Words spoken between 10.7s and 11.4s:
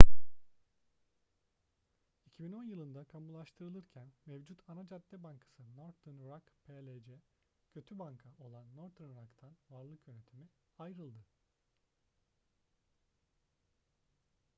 ayrıldı